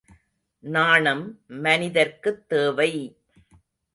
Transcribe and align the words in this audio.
நாணம் 0.63 1.21
மனிதர்க்குத் 1.59 2.47
தேவை! 2.47 2.91